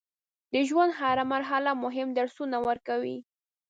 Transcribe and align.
د 0.53 0.55
ژوند 0.69 0.91
هره 0.99 1.23
مرحله 1.33 1.71
مهم 1.83 2.07
درسونه 2.19 2.57
ورکوي. 2.67 3.17